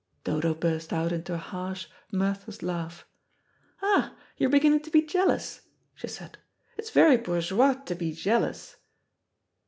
[0.23, 3.05] Dodo burst out into a harsh, mirthless laugh.
[3.83, 5.61] "Ah, you're beginning to be jealous,"
[5.93, 6.39] she said.
[6.75, 8.77] "It is very bourgeois to be jealous."